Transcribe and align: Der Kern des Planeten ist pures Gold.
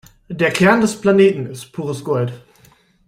Der 0.29 0.49
Kern 0.49 0.81
des 0.81 0.99
Planeten 0.99 1.45
ist 1.45 1.73
pures 1.73 2.03
Gold. 2.03 2.33